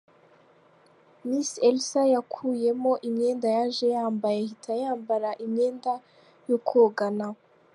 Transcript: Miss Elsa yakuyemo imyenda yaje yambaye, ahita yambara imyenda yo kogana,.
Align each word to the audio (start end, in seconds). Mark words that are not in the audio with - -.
Miss 1.27 1.49
Elsa 1.67 2.01
yakuyemo 2.13 2.91
imyenda 3.07 3.47
yaje 3.57 3.85
yambaye, 3.95 4.37
ahita 4.43 4.71
yambara 4.83 5.29
imyenda 5.45 5.93
yo 6.49 6.57
kogana,. 6.67 7.25